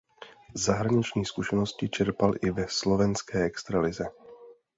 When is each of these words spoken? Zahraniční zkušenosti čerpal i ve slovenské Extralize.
Zahraniční 0.53 1.25
zkušenosti 1.25 1.89
čerpal 1.89 2.33
i 2.41 2.51
ve 2.51 2.65
slovenské 2.69 3.43
Extralize. 3.43 4.05